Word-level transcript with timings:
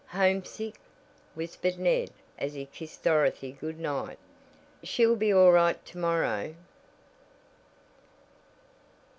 "Homesick!" 0.13 0.77
whispered 1.35 1.77
Ned 1.77 2.09
as 2.39 2.55
he 2.55 2.65
kissed 2.65 3.03
Dorothy 3.03 3.51
good 3.51 3.79
night. 3.79 4.17
"She'll 4.81 5.15
be 5.15 5.31
all 5.31 5.51
right 5.51 5.85
to 5.85 5.97
morrow." 5.99 6.55